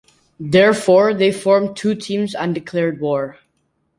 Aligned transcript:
Therefore, 0.39 1.13
they 1.13 1.31
form 1.31 1.75
two 1.75 1.93
teams 1.93 2.33
and 2.33 2.55
declared 2.55 2.99
war. 3.01 3.37